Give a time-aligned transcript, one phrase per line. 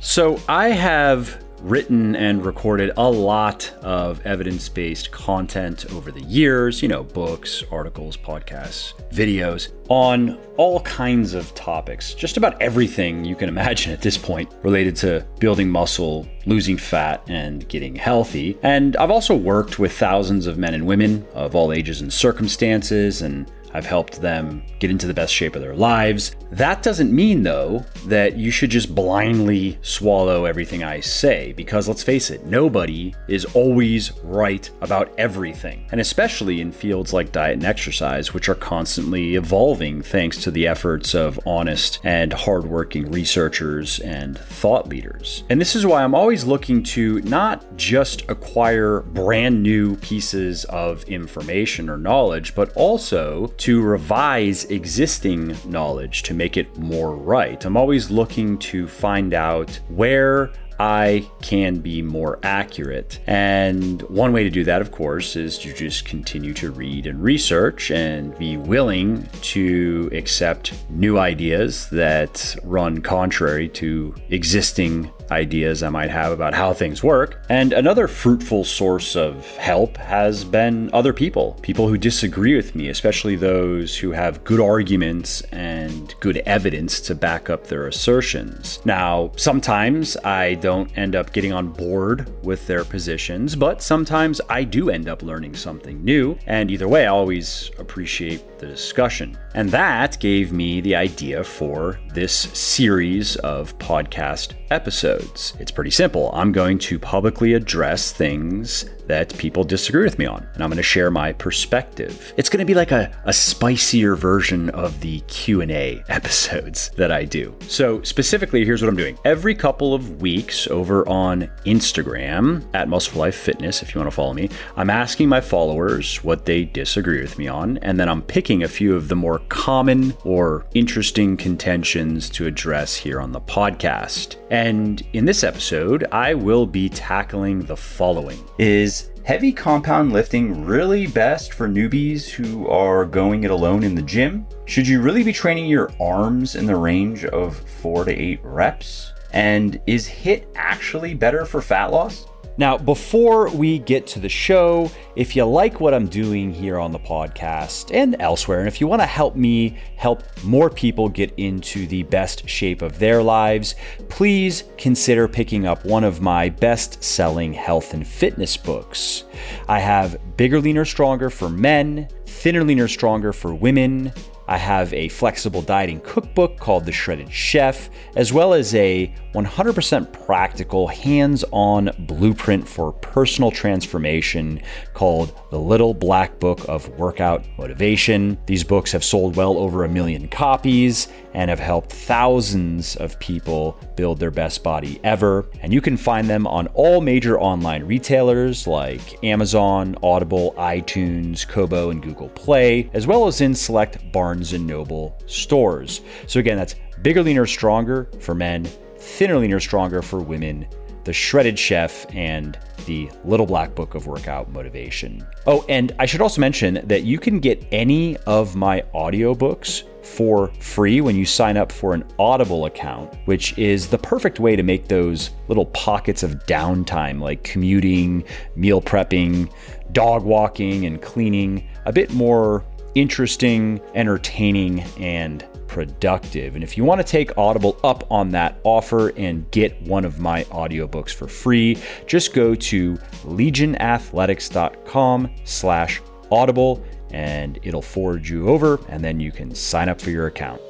[0.00, 6.82] So, I have written and recorded a lot of evidence based content over the years,
[6.82, 13.36] you know, books, articles, podcasts, videos on all kinds of topics, just about everything you
[13.36, 18.56] can imagine at this point related to building muscle, losing fat, and getting healthy.
[18.62, 23.22] And I've also worked with thousands of men and women of all ages and circumstances
[23.22, 26.34] and I've helped them get into the best shape of their lives.
[26.50, 32.02] That doesn't mean, though, that you should just blindly swallow everything I say, because let's
[32.02, 35.86] face it, nobody is always right about everything.
[35.92, 40.66] And especially in fields like diet and exercise, which are constantly evolving thanks to the
[40.66, 45.44] efforts of honest and hardworking researchers and thought leaders.
[45.50, 51.04] And this is why I'm always looking to not just acquire brand new pieces of
[51.04, 57.64] information or knowledge, but also to revise existing knowledge to make it more right.
[57.64, 63.18] I'm always looking to find out where I can be more accurate.
[63.26, 67.22] And one way to do that, of course, is to just continue to read and
[67.22, 75.88] research and be willing to accept new ideas that run contrary to existing ideas I
[75.88, 77.42] might have about how things work.
[77.48, 82.88] And another fruitful source of help has been other people, people who disagree with me,
[82.88, 88.80] especially those who have good arguments and good evidence to back up their assertions.
[88.84, 94.64] Now, sometimes I don't end up getting on board with their positions, but sometimes I
[94.64, 96.38] do end up learning something new.
[96.46, 99.36] And either way, I always appreciate the discussion.
[99.54, 105.15] And that gave me the idea for this series of podcast episodes.
[105.16, 106.30] It's pretty simple.
[106.32, 110.76] I'm going to publicly address things that people disagree with me on and i'm going
[110.76, 112.34] to share my perspective.
[112.36, 117.24] It's going to be like a, a spicier version of the q&a episodes that i
[117.24, 117.54] do.
[117.68, 119.16] So specifically here's what i'm doing.
[119.24, 124.14] Every couple of weeks over on instagram at muscle life fitness if you want to
[124.14, 128.22] follow me i'm asking my followers what they disagree with me on and then i'm
[128.22, 133.40] picking a few of the more common or interesting contentions to address here on the
[133.40, 134.36] podcast.
[134.50, 141.08] And in this episode i will be tackling the following is heavy compound lifting really
[141.08, 144.46] best for newbies who are going it alone in the gym?
[144.66, 149.12] Should you really be training your arms in the range of four to eight reps?
[149.32, 152.26] And is HIIT actually better for fat loss?
[152.58, 156.90] Now, before we get to the show, if you like what I'm doing here on
[156.90, 161.34] the podcast and elsewhere, and if you want to help me help more people get
[161.36, 163.74] into the best shape of their lives,
[164.08, 169.24] please consider picking up one of my best selling health and fitness books.
[169.68, 174.12] I have Bigger, Leaner, Stronger for men, Thinner, Leaner, Stronger for women
[174.48, 180.12] I have a flexible dieting cookbook called The Shredded Chef, as well as a 100%
[180.24, 184.62] practical, hands on blueprint for personal transformation
[184.94, 188.38] called The Little Black Book of Workout Motivation.
[188.46, 193.76] These books have sold well over a million copies and have helped thousands of people
[193.96, 195.46] build their best body ever.
[195.60, 201.90] And you can find them on all major online retailers like Amazon, Audible, iTunes, Kobo,
[201.90, 206.00] and Google Play, as well as in select Barnes Noble stores.
[206.26, 208.64] So again, that's Bigger, Leaner, Stronger for men,
[208.98, 210.66] Thinner, Leaner, Stronger for women,
[211.06, 215.24] The Shredded Chef, and the Little Black Book of Workout Motivation.
[215.46, 220.48] Oh, and I should also mention that you can get any of my audiobooks for
[220.60, 224.64] free when you sign up for an Audible account, which is the perfect way to
[224.64, 228.24] make those little pockets of downtime like commuting,
[228.56, 229.48] meal prepping,
[229.92, 232.64] dog walking, and cleaning a bit more
[232.96, 236.54] interesting, entertaining, and productive.
[236.54, 240.18] And if you want to take Audible up on that offer and get one of
[240.18, 241.76] my audiobooks for free,
[242.06, 246.00] just go to legionathletics.com slash
[246.32, 250.60] audible and it'll forward you over and then you can sign up for your account.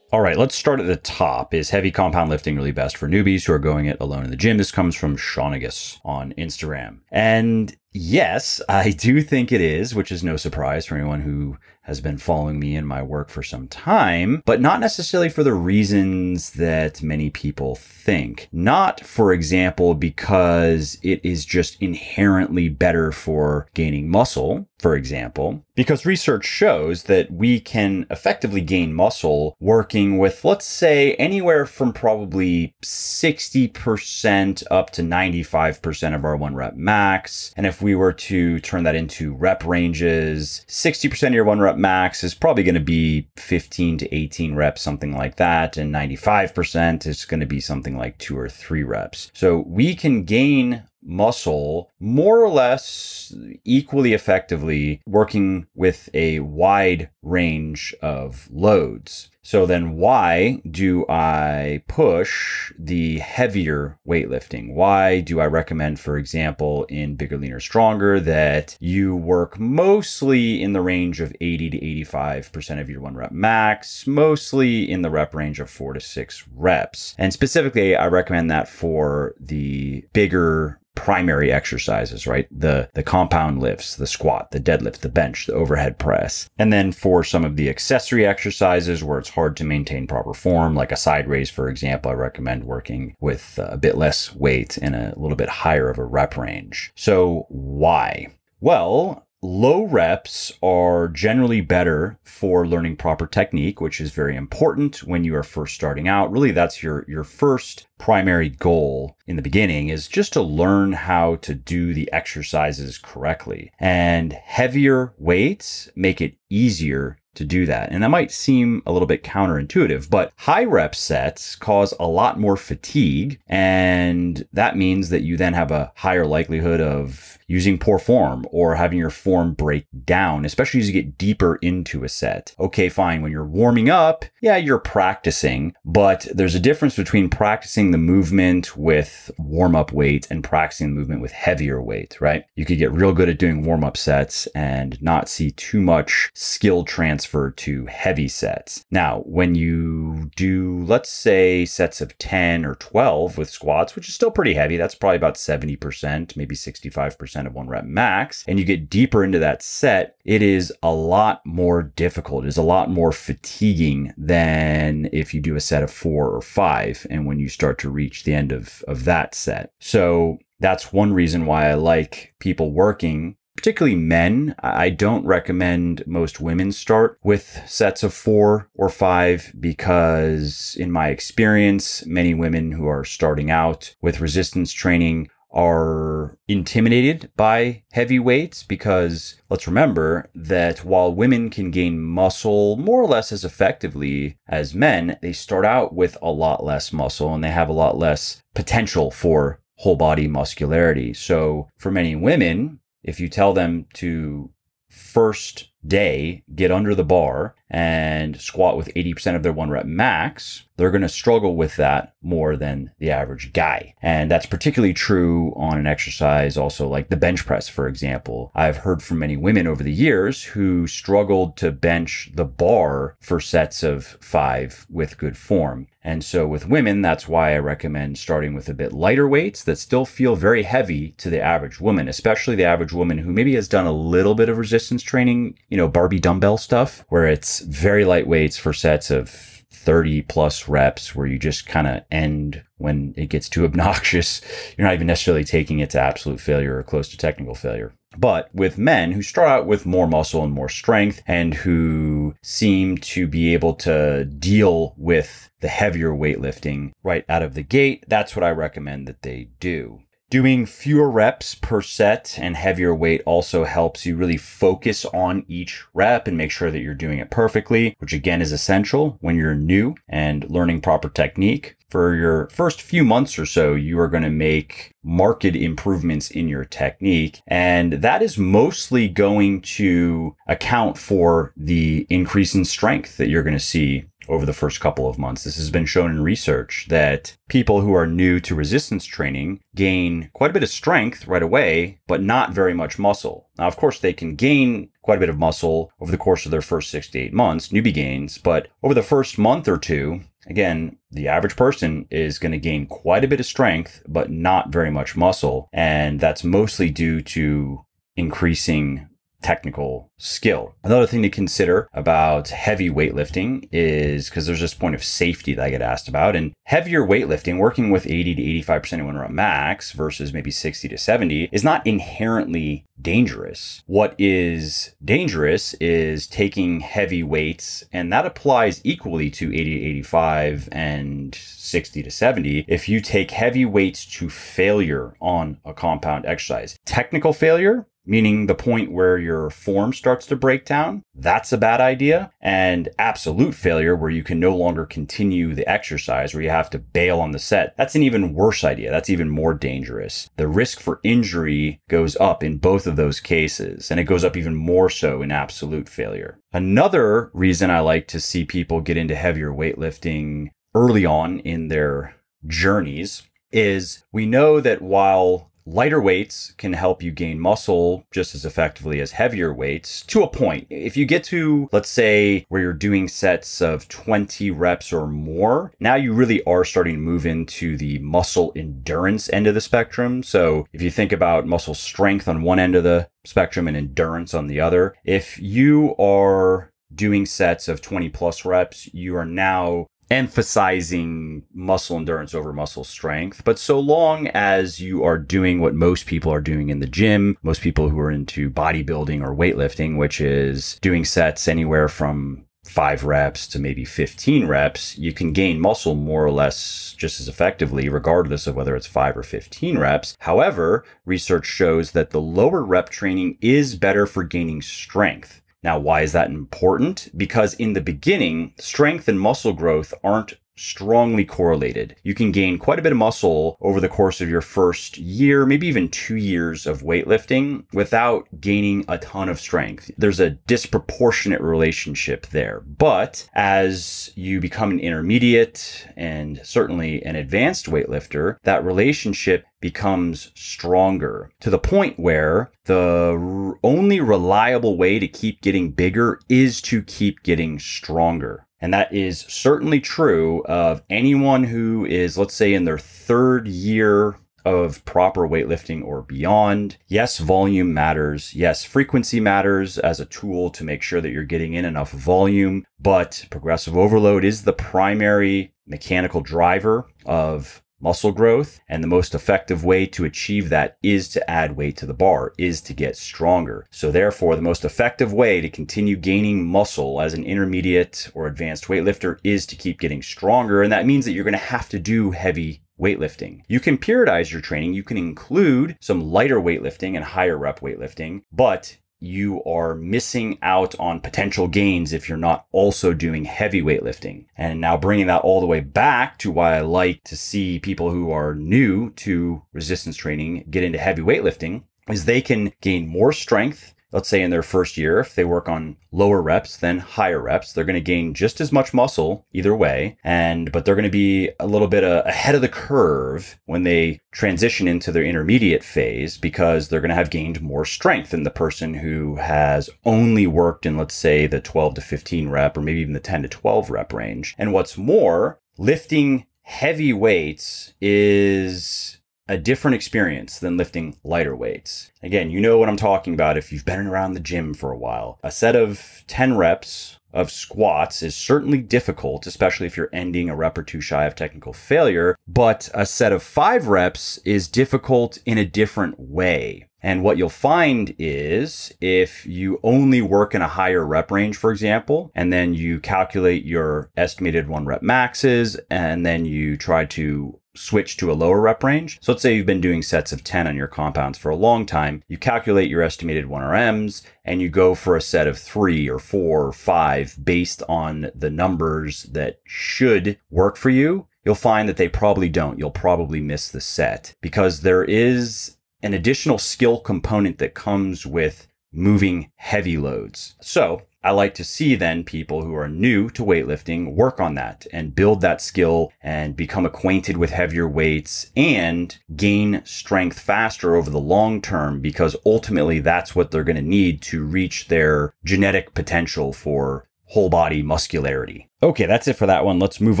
[0.12, 1.54] All right, let's start at the top.
[1.54, 4.36] Is heavy compound lifting really best for newbies who are going it alone in the
[4.36, 4.58] gym?
[4.58, 6.98] This comes from Shaunagus on Instagram.
[7.10, 12.00] And yes, I do think it is, which is no surprise for anyone who has
[12.00, 16.50] been following me in my work for some time, but not necessarily for the reasons
[16.52, 18.48] that many people think.
[18.52, 26.04] Not, for example, because it is just inherently better for gaining muscle, for example, because
[26.04, 32.74] research shows that we can effectively gain muscle working with, let's say, anywhere from probably
[32.82, 37.54] 60% up to 95% of our one rep max.
[37.56, 41.71] And if we were to turn that into rep ranges, 60% of your one rep
[41.72, 45.76] rep max is probably going to be 15 to 18 reps, something like that.
[45.76, 49.30] And 95% is going to be something like two or three reps.
[49.32, 53.34] So we can gain muscle more or less
[53.64, 59.30] equally effectively working with a wide range of loads.
[59.44, 64.72] So then why do I push the heavier weightlifting?
[64.72, 70.72] Why do I recommend, for example, in Bigger, Leaner, Stronger that you work mostly in
[70.72, 75.34] the range of 80 to 85% of your one rep max, mostly in the rep
[75.34, 77.14] range of four to six reps?
[77.18, 82.46] And specifically, I recommend that for the bigger primary exercises, right?
[82.50, 86.48] The the compound lifts, the squat, the deadlift, the bench, the overhead press.
[86.58, 90.74] And then for some of the accessory exercises where it's hard to maintain proper form,
[90.74, 94.94] like a side raise for example, I recommend working with a bit less weight and
[94.94, 96.92] a little bit higher of a rep range.
[96.96, 98.28] So why?
[98.60, 105.24] Well, Low reps are generally better for learning proper technique, which is very important when
[105.24, 106.30] you are first starting out.
[106.30, 111.36] Really, that's your, your first primary goal in the beginning is just to learn how
[111.36, 113.72] to do the exercises correctly.
[113.80, 117.90] And heavier weights make it easier to do that.
[117.90, 122.38] And that might seem a little bit counterintuitive, but high rep sets cause a lot
[122.38, 123.40] more fatigue.
[123.48, 128.74] And that means that you then have a higher likelihood of using poor form or
[128.74, 132.54] having your form break down, especially as you get deeper into a set.
[132.58, 133.20] Okay, fine.
[133.20, 138.74] When you're warming up, yeah, you're practicing, but there's a difference between practicing the movement
[138.74, 142.46] with warm up weight and practicing the movement with heavier weight, right?
[142.56, 146.30] You could get real good at doing warm up sets and not see too much
[146.34, 148.86] skill transfer to heavy sets.
[148.90, 154.14] Now, when you do, let's say, sets of 10 or 12 with squats, which is
[154.14, 158.64] still pretty heavy, that's probably about 70%, maybe 65% of one rep max, and you
[158.64, 162.44] get deeper into that set, it is a lot more difficult.
[162.44, 166.42] It is a lot more fatiguing than if you do a set of four or
[166.42, 167.06] five.
[167.10, 169.72] And when you start to reach the end of, of that set.
[169.80, 174.54] So that's one reason why I like people working particularly men.
[174.60, 181.08] I don't recommend most women start with sets of four or five because, in my
[181.08, 188.62] experience, many women who are starting out with resistance training are intimidated by heavy weights
[188.62, 194.74] because let's remember that while women can gain muscle more or less as effectively as
[194.74, 198.42] men, they start out with a lot less muscle and they have a lot less
[198.54, 201.12] potential for whole body muscularity.
[201.12, 204.50] So for many women, if you tell them to
[204.88, 210.64] first day get under the bar and squat with 80% of their one rep max,
[210.76, 213.94] they're going to struggle with that more than the average guy.
[214.02, 218.52] And that's particularly true on an exercise also like the bench press, for example.
[218.54, 223.40] I've heard from many women over the years who struggled to bench the bar for
[223.40, 225.88] sets of five with good form.
[226.04, 229.78] And so with women, that's why I recommend starting with a bit lighter weights that
[229.78, 233.68] still feel very heavy to the average woman, especially the average woman who maybe has
[233.68, 238.04] done a little bit of resistance training, you know, Barbie dumbbell stuff, where it's very
[238.04, 243.14] light weights for sets of 30 plus reps where you just kind of end when
[243.16, 244.40] it gets too obnoxious.
[244.76, 247.92] You're not even necessarily taking it to absolute failure or close to technical failure.
[248.16, 252.98] But with men who start out with more muscle and more strength and who seem
[252.98, 258.36] to be able to deal with the heavier weightlifting right out of the gate, that's
[258.36, 260.00] what I recommend that they do.
[260.32, 265.84] Doing fewer reps per set and heavier weight also helps you really focus on each
[265.92, 269.54] rep and make sure that you're doing it perfectly, which again is essential when you're
[269.54, 271.76] new and learning proper technique.
[271.90, 276.48] For your first few months or so, you are going to make marked improvements in
[276.48, 277.42] your technique.
[277.46, 283.52] And that is mostly going to account for the increase in strength that you're going
[283.52, 285.44] to see over the first couple of months.
[285.44, 290.30] This has been shown in research that people who are new to resistance training gain
[290.32, 293.48] quite a bit of strength right away, but not very much muscle.
[293.58, 296.50] Now, of course, they can gain quite a bit of muscle over the course of
[296.50, 300.20] their first six to eight months, newbie gains, but over the first month or two,
[300.46, 304.70] again, the average person is going to gain quite a bit of strength, but not
[304.70, 305.68] very much muscle.
[305.72, 307.84] And that's mostly due to
[308.16, 309.08] increasing
[309.42, 310.74] technical skill.
[310.84, 315.64] Another thing to consider about heavy weightlifting is because there's this point of safety that
[315.64, 316.36] I get asked about.
[316.36, 320.88] And heavier weightlifting, working with 80 to 85% of one rep max versus maybe 60
[320.88, 323.82] to 70, is not inherently dangerous.
[323.86, 330.68] What is dangerous is taking heavy weights, and that applies equally to 80 to 85
[330.72, 332.64] and 60 to 70.
[332.68, 338.54] If you take heavy weights to failure on a compound exercise, technical failure meaning the
[338.54, 342.30] point where your form starts to break down, that's a bad idea.
[342.40, 346.78] And absolute failure, where you can no longer continue the exercise, where you have to
[346.78, 348.90] bail on the set, that's an even worse idea.
[348.90, 350.28] That's even more dangerous.
[350.36, 354.36] The risk for injury goes up in both of those cases, and it goes up
[354.36, 356.38] even more so in absolute failure.
[356.52, 362.16] Another reason I like to see people get into heavier weightlifting early on in their
[362.46, 368.44] journeys is we know that while Lighter weights can help you gain muscle just as
[368.44, 370.66] effectively as heavier weights to a point.
[370.70, 375.72] If you get to, let's say, where you're doing sets of 20 reps or more,
[375.78, 380.22] now you really are starting to move into the muscle endurance end of the spectrum.
[380.22, 384.34] So if you think about muscle strength on one end of the spectrum and endurance
[384.34, 389.86] on the other, if you are doing sets of 20 plus reps, you are now
[390.12, 393.42] emphasizing muscle endurance over muscle strength.
[393.44, 397.38] But so long as you are doing what most people are doing in the gym,
[397.42, 403.04] most people who are into bodybuilding or weightlifting, which is doing sets anywhere from five
[403.04, 407.88] reps to maybe 15 reps, you can gain muscle more or less just as effectively,
[407.88, 410.16] regardless of whether it's five or 15 reps.
[410.20, 415.41] However, research shows that the lower rep training is better for gaining strength.
[415.62, 417.10] Now, why is that important?
[417.16, 421.96] Because in the beginning, strength and muscle growth aren't strongly correlated.
[422.02, 425.44] You can gain quite a bit of muscle over the course of your first year,
[425.44, 429.90] maybe even two years of weightlifting without gaining a ton of strength.
[429.98, 432.60] There's a disproportionate relationship there.
[432.60, 441.30] But as you become an intermediate and certainly an advanced weightlifter, that relationship becomes stronger
[441.40, 447.22] to the point where the only reliable way to keep getting bigger is to keep
[447.22, 448.46] getting stronger.
[448.62, 454.16] And that is certainly true of anyone who is, let's say, in their third year
[454.44, 456.76] of proper weightlifting or beyond.
[456.88, 458.34] Yes, volume matters.
[458.34, 462.64] Yes, frequency matters as a tool to make sure that you're getting in enough volume,
[462.80, 468.60] but progressive overload is the primary mechanical driver of muscle growth.
[468.68, 472.32] And the most effective way to achieve that is to add weight to the bar,
[472.38, 473.66] is to get stronger.
[473.70, 478.66] So therefore, the most effective way to continue gaining muscle as an intermediate or advanced
[478.66, 480.62] weightlifter is to keep getting stronger.
[480.62, 483.42] And that means that you're going to have to do heavy weightlifting.
[483.48, 484.74] You can periodize your training.
[484.74, 490.78] You can include some lighter weightlifting and higher rep weightlifting, but you are missing out
[490.78, 494.26] on potential gains if you're not also doing heavy weightlifting.
[494.36, 497.90] And now bringing that all the way back to why I like to see people
[497.90, 503.12] who are new to resistance training get into heavy weightlifting is they can gain more
[503.12, 507.20] strength let's say in their first year, if they work on lower reps than higher
[507.20, 509.96] reps, they're going to gain just as much muscle either way.
[510.02, 513.62] And, but they're going to be a little bit uh, ahead of the curve when
[513.62, 518.22] they transition into their intermediate phase because they're going to have gained more strength than
[518.22, 522.62] the person who has only worked in, let's say, the 12 to 15 rep or
[522.62, 524.34] maybe even the 10 to 12 rep range.
[524.38, 528.98] And what's more, lifting heavy weights is
[529.32, 531.90] a different experience than lifting lighter weights.
[532.02, 534.76] Again, you know what I'm talking about if you've been around the gym for a
[534.76, 535.18] while.
[535.22, 540.36] A set of 10 reps of squats is certainly difficult, especially if you're ending a
[540.36, 542.14] rep or two shy of technical failure.
[542.28, 546.68] But a set of five reps is difficult in a different way.
[546.82, 551.52] And what you'll find is if you only work in a higher rep range, for
[551.52, 557.38] example, and then you calculate your estimated one rep maxes, and then you try to
[557.54, 558.98] switch to a lower rep range.
[559.00, 561.66] So let's say you've been doing sets of 10 on your compounds for a long
[561.66, 562.02] time.
[562.08, 566.46] You calculate your estimated 1RMs and you go for a set of three or four
[566.46, 571.06] or five based on the numbers that should work for you.
[571.24, 572.58] You'll find that they probably don't.
[572.58, 578.48] You'll probably miss the set because there is an additional skill component that comes with
[578.72, 580.34] moving heavy loads.
[580.40, 584.66] So I like to see then people who are new to weightlifting work on that
[584.72, 590.90] and build that skill and become acquainted with heavier weights and gain strength faster over
[590.90, 595.74] the long term because ultimately that's what they're going to need to reach their genetic
[595.74, 598.48] potential for whole body muscularity.
[598.62, 599.58] Okay, that's it for that one.
[599.58, 600.00] Let's move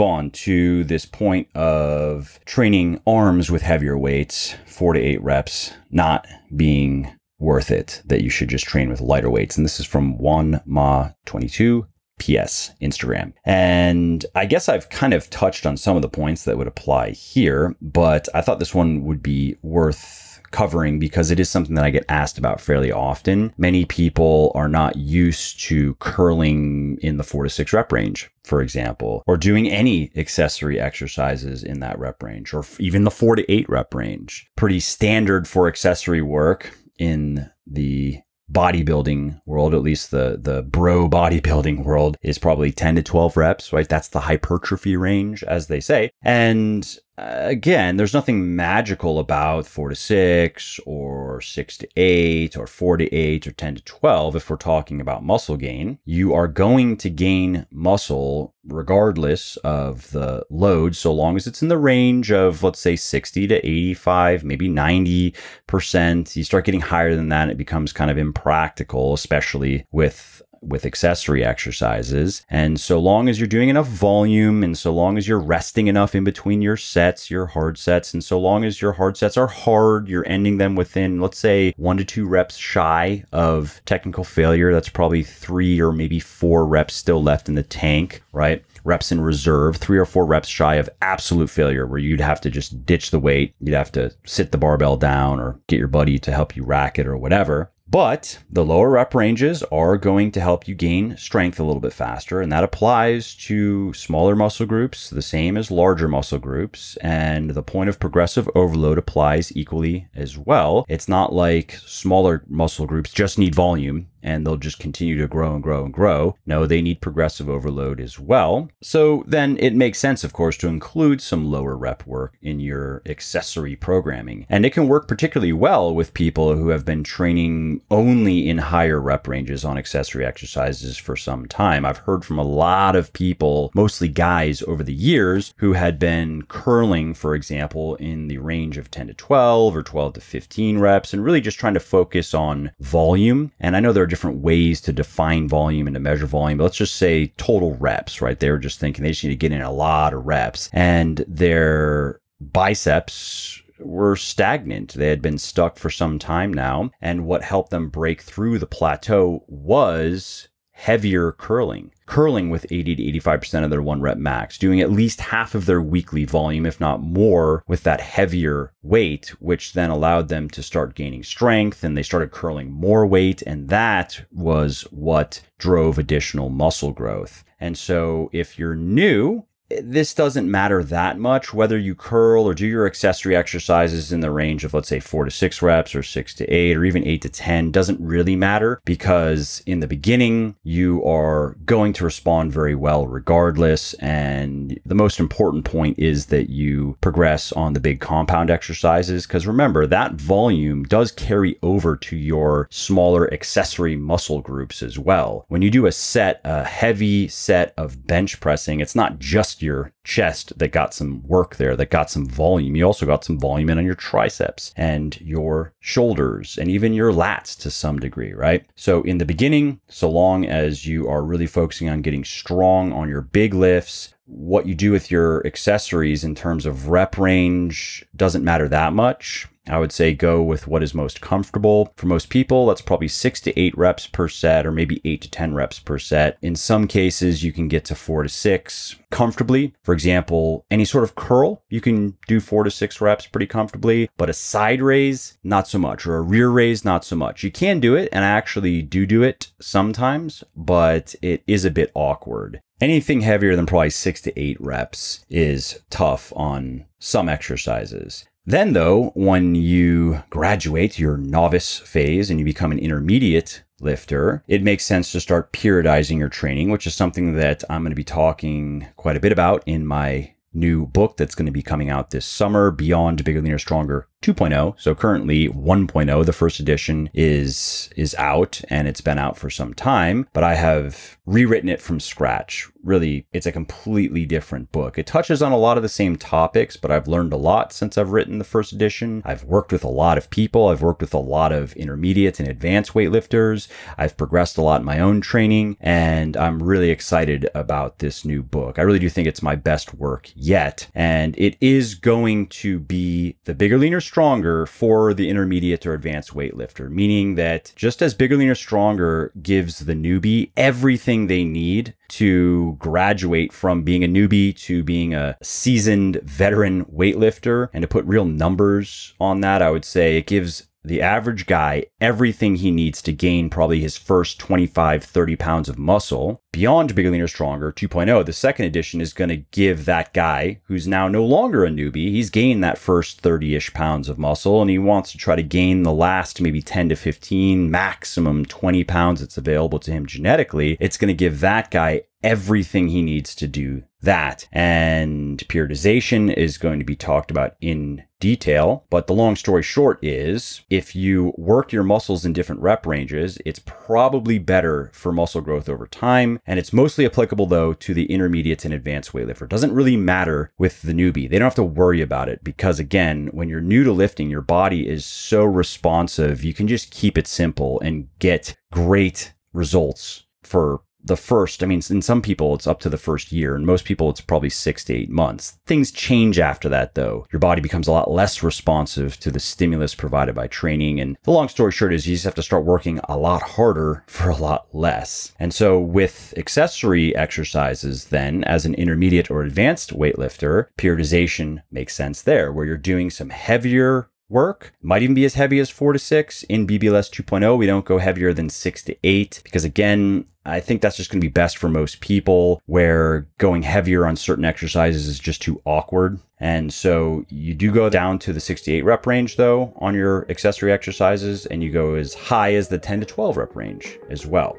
[0.00, 6.26] on to this point of training arms with heavier weights, four to eight reps, not
[6.56, 9.56] being worth it that you should just train with lighter weights.
[9.56, 11.86] And this is from Juan Ma 22
[12.18, 13.32] PS Instagram.
[13.44, 17.10] And I guess I've kind of touched on some of the points that would apply
[17.10, 21.84] here, but I thought this one would be worth covering because it is something that
[21.84, 23.52] I get asked about fairly often.
[23.56, 28.62] Many people are not used to curling in the four to six rep range, for
[28.62, 33.50] example, or doing any accessory exercises in that rep range, or even the four to
[33.50, 34.46] eight rep range.
[34.54, 38.20] Pretty standard for accessory work in the
[38.50, 43.72] bodybuilding world, at least the the bro bodybuilding world, is probably 10 to 12 reps,
[43.72, 43.88] right?
[43.88, 46.10] That's the hypertrophy range, as they say.
[46.22, 52.66] And Uh, again, there's nothing magical about four to six or six to eight or
[52.66, 55.98] four to eight or 10 to 12 if we're talking about muscle gain.
[56.06, 61.68] You are going to gain muscle regardless of the load, so long as it's in
[61.68, 66.36] the range of, let's say, 60 to 85, maybe 90%.
[66.36, 70.31] You start getting higher than that, it becomes kind of impractical, especially with
[70.62, 72.44] with accessory exercises.
[72.48, 76.14] And so long as you're doing enough volume and so long as you're resting enough
[76.14, 79.48] in between your sets, your hard sets, and so long as your hard sets are
[79.48, 84.72] hard, you're ending them within, let's say, one to two reps shy of technical failure.
[84.72, 88.64] That's probably three or maybe four reps still left in the tank, right?
[88.84, 92.50] reps in reserve, three or four reps shy of absolute failure, where you'd have to
[92.50, 93.54] just ditch the weight.
[93.60, 96.98] You'd have to sit the barbell down or get your buddy to help you rack
[96.98, 97.70] it or whatever.
[97.92, 101.92] But the lower rep ranges are going to help you gain strength a little bit
[101.92, 102.40] faster.
[102.40, 106.96] And that applies to smaller muscle groups, the same as larger muscle groups.
[107.02, 110.86] And the point of progressive overload applies equally as well.
[110.88, 115.54] It's not like smaller muscle groups just need volume and they'll just continue to grow
[115.54, 116.36] and grow and grow.
[116.46, 118.68] No, they need progressive overload as well.
[118.82, 123.02] So then it makes sense, of course, to include some lower rep work in your
[123.06, 124.46] accessory programming.
[124.48, 129.00] And it can work particularly well with people who have been training only in higher
[129.00, 131.84] rep ranges on accessory exercises for some time.
[131.84, 136.42] I've heard from a lot of people, mostly guys over the years, who had been
[136.42, 141.12] curling, for example, in the range of 10 to 12 or 12 to 15 reps
[141.12, 143.52] and really just trying to focus on volume.
[143.60, 146.76] And I know there different ways to define volume and to measure volume, but let's
[146.76, 148.38] just say total reps, right?
[148.38, 151.24] They were just thinking they just need to get in a lot of reps and
[151.26, 154.92] their biceps were stagnant.
[154.92, 156.90] They had been stuck for some time now.
[157.00, 163.20] And what helped them break through the plateau was heavier curling, curling with 80 to
[163.20, 166.78] 85% of their one rep max, doing at least half of their weekly volume, if
[166.78, 171.96] not more, with that heavier weight, which then allowed them to start gaining strength and
[171.96, 173.40] they started curling more weight.
[173.46, 177.44] And that was what drove additional muscle growth.
[177.58, 179.46] And so if you're new
[179.82, 181.54] this doesn't matter that much.
[181.54, 185.24] Whether you curl or do your accessory exercises in the range of let's say 4
[185.24, 188.80] to 6 reps or 6 to 8 or even 8 to 10 doesn't really matter
[188.84, 193.94] because in the beginning you are going to respond very well regardless.
[193.94, 199.46] And the most important point is that you progress on the big compound exercises because
[199.46, 205.44] remember that volume does carry over to your smaller accessory muscle groups as well.
[205.48, 209.92] When you do a set a heavy set of bench pressing it's not just your
[210.04, 212.76] chest that got some work there, that got some volume.
[212.76, 217.12] You also got some volume in on your triceps and your shoulders and even your
[217.12, 218.66] lats to some degree, right?
[218.74, 223.08] So in the beginning, so long as you are really focusing on getting strong on
[223.08, 228.44] your big lifts, what you do with your accessories in terms of rep range doesn't
[228.44, 229.46] matter that much.
[229.68, 231.92] I would say go with what is most comfortable.
[231.96, 235.30] For most people, that's probably six to eight reps per set, or maybe eight to
[235.30, 236.36] 10 reps per set.
[236.42, 239.74] In some cases, you can get to four to six comfortably.
[239.84, 244.10] For example, any sort of curl, you can do four to six reps pretty comfortably,
[244.16, 247.44] but a side raise, not so much, or a rear raise, not so much.
[247.44, 251.70] You can do it, and I actually do do it sometimes, but it is a
[251.70, 252.60] bit awkward.
[252.80, 258.26] Anything heavier than probably six to eight reps is tough on some exercises.
[258.44, 264.64] Then, though, when you graduate your novice phase and you become an intermediate lifter, it
[264.64, 268.04] makes sense to start periodizing your training, which is something that I'm going to be
[268.04, 272.10] talking quite a bit about in my new book that's going to be coming out
[272.10, 274.74] this summer, Beyond Bigger, Leaner, Stronger 2.0.
[274.78, 279.74] So currently 1.0, the first edition is is out and it's been out for some
[279.74, 282.68] time, but I have rewritten it from scratch.
[282.82, 284.98] Really, it's a completely different book.
[284.98, 287.96] It touches on a lot of the same topics, but I've learned a lot since
[287.96, 289.22] I've written the first edition.
[289.24, 290.68] I've worked with a lot of people.
[290.68, 293.68] I've worked with a lot of intermediate and advanced weightlifters.
[293.96, 298.42] I've progressed a lot in my own training, and I'm really excited about this new
[298.42, 298.78] book.
[298.78, 303.36] I really do think it's my best work yet, and it is going to be
[303.44, 308.36] the bigger, leaner, stronger for the intermediate or advanced weightlifter, meaning that just as bigger,
[308.36, 314.84] leaner, stronger gives the newbie everything they need to graduate from being a newbie to
[314.84, 320.18] being a seasoned veteran weightlifter and to put real numbers on that, I would say
[320.18, 325.36] it gives the average guy everything he needs to gain probably his first 25, 30
[325.36, 329.86] pounds of muscle Beyond Bigger, Leaner, Stronger 2.0, the second edition is going to give
[329.86, 334.06] that guy who's now no longer a newbie, he's gained that first 30 ish pounds
[334.10, 337.70] of muscle and he wants to try to gain the last maybe 10 to 15,
[337.70, 340.76] maximum 20 pounds that's available to him genetically.
[340.78, 344.48] It's going to give that guy everything he needs to do that.
[344.52, 348.84] And periodization is going to be talked about in detail.
[348.90, 353.38] But the long story short is if you work your muscles in different rep ranges,
[353.44, 356.40] it's probably better for muscle growth over time.
[356.44, 359.48] And it's mostly applicable though to the intermediate and advanced weightlifter.
[359.48, 361.28] Doesn't really matter with the newbie.
[361.28, 364.40] They don't have to worry about it because again, when you're new to lifting, your
[364.40, 366.42] body is so responsive.
[366.44, 371.82] You can just keep it simple and get great results for the first, I mean,
[371.90, 374.84] in some people, it's up to the first year, and most people, it's probably six
[374.84, 375.58] to eight months.
[375.66, 377.26] Things change after that, though.
[377.32, 381.00] Your body becomes a lot less responsive to the stimulus provided by training.
[381.00, 384.04] And the long story short is you just have to start working a lot harder
[384.06, 385.32] for a lot less.
[385.38, 392.22] And so, with accessory exercises, then, as an intermediate or advanced weightlifter, periodization makes sense
[392.22, 394.72] there, where you're doing some heavier work.
[394.82, 396.42] Might even be as heavy as four to six.
[396.44, 400.82] In BBLS 2.0, we don't go heavier than six to eight because again, I think
[400.82, 405.06] that's just going to be best for most people where going heavier on certain exercises
[405.06, 406.18] is just too awkward.
[406.40, 410.72] And so you do go down to the 68 rep range though on your accessory
[410.72, 414.56] exercises and you go as high as the 10 to 12 rep range as well.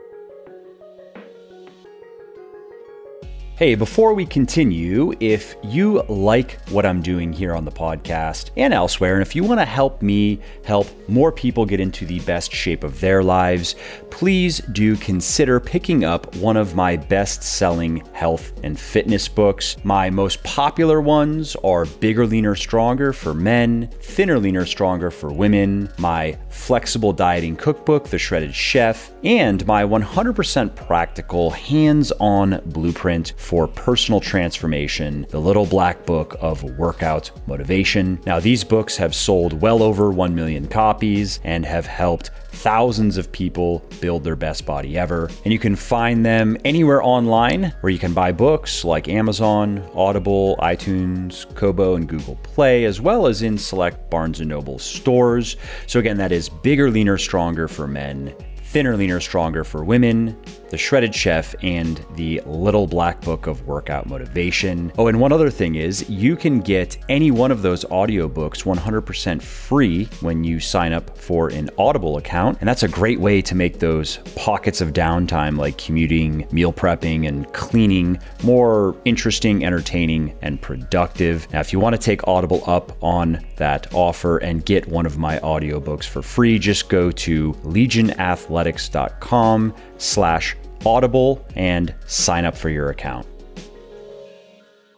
[3.63, 8.73] Hey, before we continue, if you like what I'm doing here on the podcast and
[8.73, 12.52] elsewhere, and if you want to help me help more people get into the best
[12.52, 13.76] shape of their lives,
[14.10, 19.78] please do consider picking up one of my best selling health and fitness books.
[19.86, 25.88] My most popular ones are Bigger, Leaner, Stronger for men, Thinner, Leaner, Stronger for women,
[25.97, 33.52] my flexible dieting cookbook, The Shredded Chef, and my 100% practical hands on blueprint for
[33.67, 38.19] personal transformation, The Little Black Book of Workout Motivation.
[38.25, 43.31] Now, these books have sold well over 1 million copies and have helped thousands of
[43.31, 45.29] people build their best body ever.
[45.43, 50.57] And you can find them anywhere online where you can buy books like Amazon, Audible,
[50.57, 55.57] iTunes, Kobo, and Google Play, as well as in select Barnes & Noble stores.
[55.85, 58.33] So again, that is Bigger, Leaner, Stronger for men
[58.73, 60.35] Thinner, Leaner, Stronger for Women,
[60.73, 64.91] The Shredded Chef, and The Little Black Book of Workout Motivation.
[64.97, 69.39] Oh, and one other thing is you can get any one of those audiobooks 100%
[69.39, 72.57] free when you sign up for an Audible account.
[72.59, 77.27] And that's a great way to make those pockets of downtime like commuting, meal prepping,
[77.27, 81.47] and cleaning more interesting, entertaining, and productive.
[81.53, 85.19] Now, if you want to take Audible up on that offer and get one of
[85.19, 92.55] my audiobooks for free, just go to Legion Athletic athletics.com slash audible and sign up
[92.55, 93.27] for your account.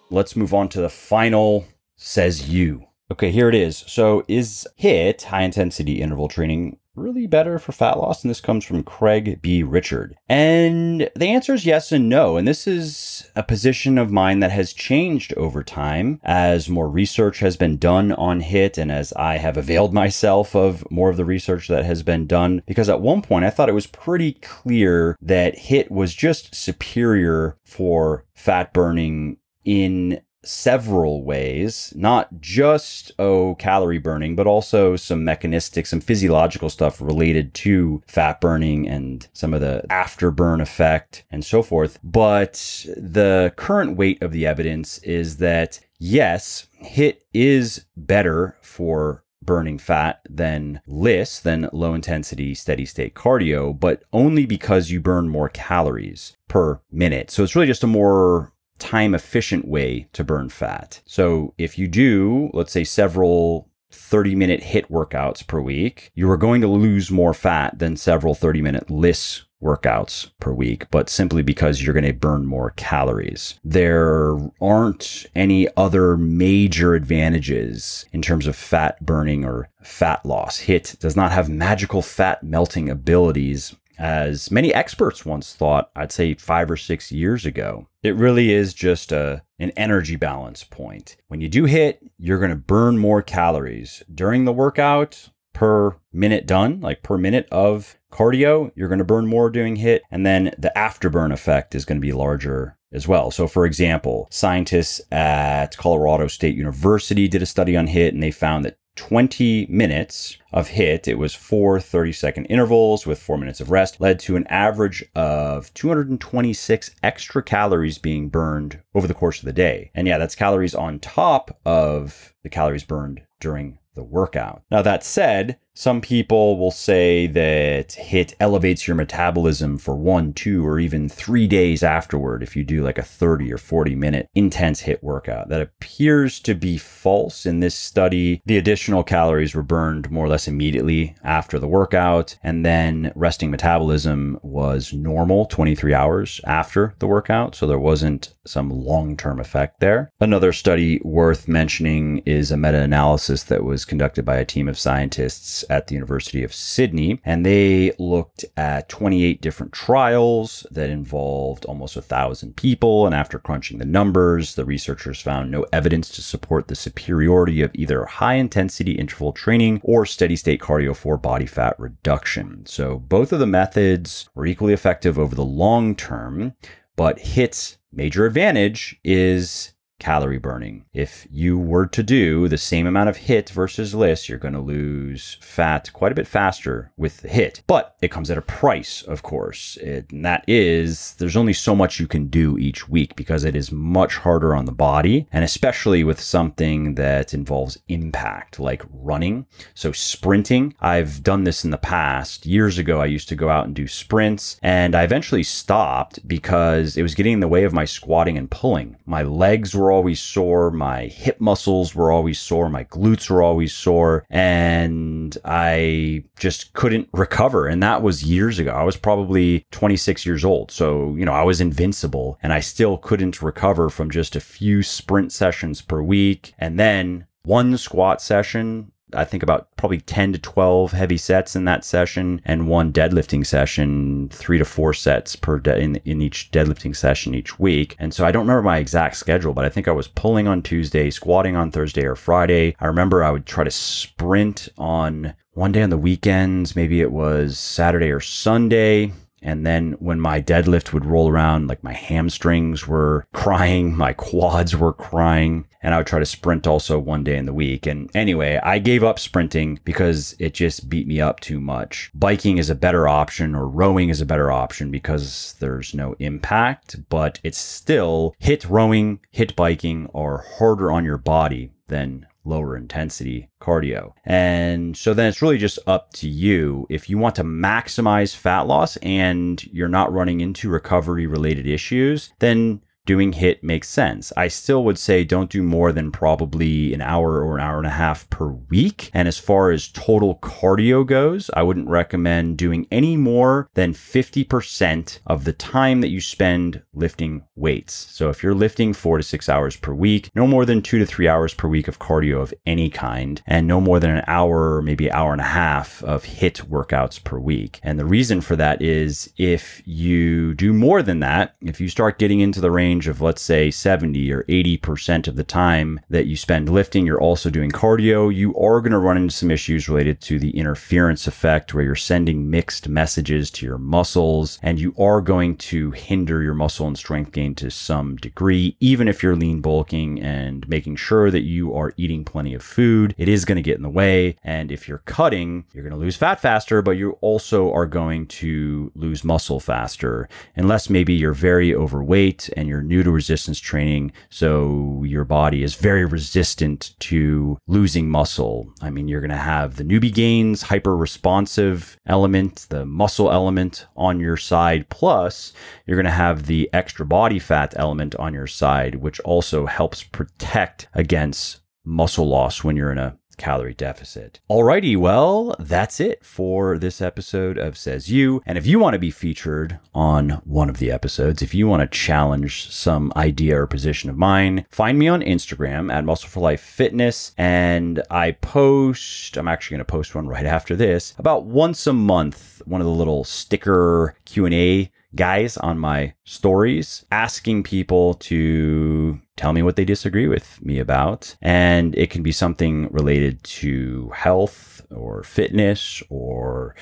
[0.09, 2.85] Let's move on to the final says you.
[3.11, 3.77] Okay, here it is.
[3.87, 8.23] So is HIIT high intensity interval training really better for fat loss?
[8.23, 9.63] And this comes from Craig B.
[9.63, 10.15] Richard.
[10.27, 12.37] And the answer is yes and no.
[12.37, 17.39] And this is a position of mine that has changed over time as more research
[17.39, 21.25] has been done on HIIT and as I have availed myself of more of the
[21.25, 22.63] research that has been done.
[22.65, 27.57] Because at one point I thought it was pretty clear that HIIT was just superior
[27.63, 35.85] for fat burning in several ways, not just, oh, calorie burning, but also some mechanistic,
[35.85, 41.61] some physiological stuff related to fat burning and some of the afterburn effect and so
[41.61, 41.99] forth.
[42.03, 49.77] But the current weight of the evidence is that yes, HIIT is better for burning
[49.77, 55.49] fat than LISS, than low intensity steady state cardio, but only because you burn more
[55.49, 57.29] calories per minute.
[57.29, 61.01] So it's really just a more time efficient way to burn fat.
[61.05, 66.37] So if you do, let's say several 30 minute HIIT workouts per week, you are
[66.37, 71.41] going to lose more fat than several 30 minute LISS workouts per week, but simply
[71.41, 73.59] because you're going to burn more calories.
[73.63, 80.61] There aren't any other major advantages in terms of fat burning or fat loss.
[80.61, 86.33] HIIT does not have magical fat melting abilities as many experts once thought, I'd say
[86.35, 87.87] five or six years ago.
[88.03, 91.17] It really is just a, an energy balance point.
[91.27, 96.45] When you do HIIT, you're going to burn more calories during the workout per minute
[96.45, 100.01] done, like per minute of cardio, you're going to burn more doing HIIT.
[100.11, 103.31] And then the afterburn effect is going to be larger as well.
[103.31, 108.31] So, for example, scientists at Colorado State University did a study on HIIT and they
[108.31, 113.59] found that 20 minutes of HIIT, it was four 30 second intervals with four minutes
[113.59, 119.39] of rest, led to an average of 226 extra calories being burned over the course
[119.39, 119.91] of the day.
[119.93, 124.63] And yeah, that's calories on top of the calories burned during the workout.
[124.69, 130.65] Now, that said, some people will say that HIIT elevates your metabolism for one, two,
[130.65, 134.83] or even three days afterward if you do like a 30 or 40 minute intense
[134.83, 135.49] HIIT workout.
[135.49, 137.45] That appears to be false.
[137.45, 142.37] In this study, the additional calories were burned more or less immediately after the workout,
[142.41, 147.53] and then resting metabolism was normal 23 hours after the workout.
[147.53, 150.11] So there wasn't some long term effect there.
[150.21, 154.79] Another study worth mentioning is a meta analysis that was conducted by a team of
[154.79, 161.65] scientists at the University of Sydney, and they looked at 28 different trials that involved
[161.65, 163.05] almost a thousand people.
[163.05, 167.71] And after crunching the numbers, the researchers found no evidence to support the superiority of
[167.75, 172.65] either high intensity interval training or steady state cardio for body fat reduction.
[172.65, 176.53] So both of the methods were equally effective over the long term,
[176.95, 180.85] but HIIT's major advantage is calorie burning.
[180.93, 184.59] If you were to do the same amount of HIIT versus LISS, you're going to
[184.59, 187.61] lose fat quite a bit faster with the HIIT.
[187.67, 189.77] But it comes at a price, of course.
[189.77, 193.55] It, and that is there's only so much you can do each week because it
[193.55, 199.45] is much harder on the body, and especially with something that involves impact like running.
[199.73, 202.45] So sprinting, I've done this in the past.
[202.45, 206.97] Years ago, I used to go out and do sprints, and I eventually stopped because
[206.97, 208.97] it was getting in the way of my squatting and pulling.
[209.05, 210.71] My legs were were always sore.
[210.71, 212.69] My hip muscles were always sore.
[212.69, 214.25] My glutes were always sore.
[214.31, 217.67] And I just couldn't recover.
[217.67, 218.71] And that was years ago.
[218.71, 220.71] I was probably 26 years old.
[220.71, 224.81] So, you know, I was invincible and I still couldn't recover from just a few
[224.81, 226.53] sprint sessions per week.
[226.57, 231.65] And then one squat session I think about probably 10 to 12 heavy sets in
[231.65, 236.51] that session and one deadlifting session, three to four sets per day in, in each
[236.51, 237.95] deadlifting session each week.
[237.99, 240.61] And so I don't remember my exact schedule, but I think I was pulling on
[240.61, 242.75] Tuesday, squatting on Thursday or Friday.
[242.79, 246.75] I remember I would try to sprint on one day on the weekends.
[246.75, 249.13] Maybe it was Saturday or Sunday.
[249.45, 254.75] And then when my deadlift would roll around, like my hamstrings were crying, my quads
[254.75, 257.85] were crying, and I would try to sprint also one day in the week.
[257.85, 262.09] And anyway, I gave up sprinting because it just beat me up too much.
[262.15, 267.07] Biking is a better option or rowing is a better option because there's no impact,
[267.09, 273.49] but it's still HIIT rowing, HIIT biking are harder on your body than lower intensity
[273.61, 274.13] cardio.
[274.23, 276.85] And so then it's really just up to you.
[276.89, 282.31] If you want to maximize fat loss and you're not running into recovery related issues,
[282.39, 284.33] then doing HIIT makes sense.
[284.35, 287.87] I still would say don't do more than probably an hour or an hour and
[287.87, 289.09] a half per week.
[289.13, 295.19] And as far as total cardio goes, I wouldn't recommend doing any more than 50%
[295.27, 297.93] of the time that you spend lifting weights.
[297.93, 301.05] So if you're lifting four to six hours per week, no more than two to
[301.05, 304.81] three hours per week of cardio of any kind, and no more than an hour,
[304.81, 307.79] maybe an hour and a half of HIIT workouts per week.
[307.83, 312.19] And the reason for that is if you do more than that, if you start
[312.19, 316.27] getting into the range range of, let's say, 70 or 80% of the time that
[316.27, 319.89] you spend lifting, you're also doing cardio, you are going to run into some issues
[319.89, 324.95] related to the interference effect where you're sending mixed messages to your muscles and you
[324.97, 329.35] are going to hinder your muscle and strength gain to some degree, even if you're
[329.35, 333.13] lean bulking and making sure that you are eating plenty of food.
[333.17, 334.37] It is going to get in the way.
[334.41, 338.27] And if you're cutting, you're going to lose fat faster, but you also are going
[338.27, 344.11] to lose muscle faster, unless maybe you're very overweight and you're new to resistance training.
[344.29, 348.73] So your body is very resistant to losing muscle.
[348.81, 353.87] I mean, you're going to have the newbie gains, hyper responsive element, the muscle element
[353.95, 354.89] on your side.
[354.89, 355.53] Plus,
[355.85, 360.03] you're going to have the extra body fat element on your side, which also helps
[360.03, 364.39] protect against muscle loss when you're in a calorie deficit.
[364.49, 368.41] Alrighty, well, that's it for this episode of Says You.
[368.45, 371.81] And if you want to be featured on one of the episodes, if you want
[371.81, 376.39] to challenge some idea or position of mine, find me on Instagram at Muscle for
[376.39, 377.33] Life Fitness.
[377.37, 381.93] And I post, I'm actually going to post one right after this, about once a
[381.93, 389.53] month, one of the little sticker Q&A guys on my stories asking people to tell
[389.53, 391.35] me what they disagree with me about.
[391.41, 396.75] And it can be something related to health or fitness or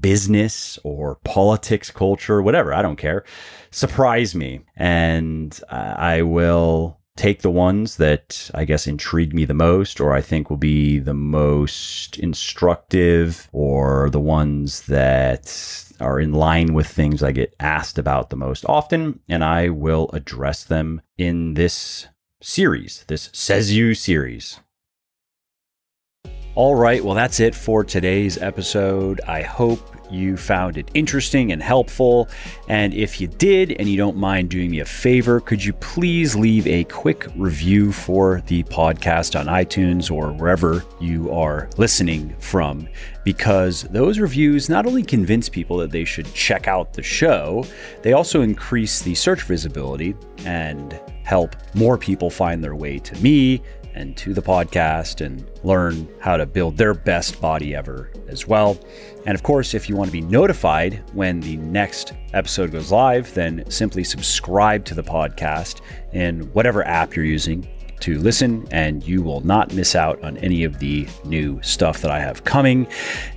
[0.00, 2.72] business or politics, culture, whatever.
[2.72, 3.24] I don't care.
[3.70, 4.60] Surprise me.
[4.76, 10.20] And I will take the ones that I guess intrigue me the most, or I
[10.20, 17.22] think will be the most instructive, or the ones that are in line with things
[17.22, 22.08] I get asked about the most often, and I will address them in this
[22.40, 24.60] series, this Says You series.
[26.54, 29.22] All right, well, that's it for today's episode.
[29.26, 32.28] I hope you found it interesting and helpful.
[32.68, 36.36] And if you did, and you don't mind doing me a favor, could you please
[36.36, 42.86] leave a quick review for the podcast on iTunes or wherever you are listening from?
[43.24, 47.64] Because those reviews not only convince people that they should check out the show,
[48.02, 53.62] they also increase the search visibility and help more people find their way to me
[53.94, 58.78] and to the podcast and learn how to build their best body ever as well.
[59.26, 63.32] And of course, if you want to be notified when the next episode goes live,
[63.34, 65.80] then simply subscribe to the podcast
[66.12, 67.68] in whatever app you're using
[68.02, 72.10] to listen, and you will not miss out on any of the new stuff that
[72.10, 72.86] I have coming.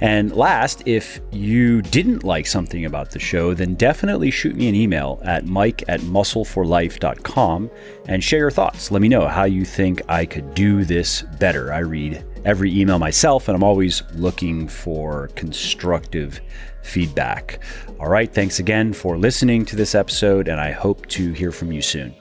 [0.02, 4.76] And last, if you didn't like something about the show, then definitely shoot me an
[4.76, 7.70] email at mike at muscleforlife.com
[8.08, 8.92] and share your thoughts.
[8.92, 11.72] Let me know how you think I could do this better.
[11.72, 16.42] I read every email myself, and I'm always looking for constructive
[16.84, 17.60] feedback.
[18.00, 21.72] All right, thanks again for listening to this episode, and I hope to hear from
[21.72, 22.16] you soon.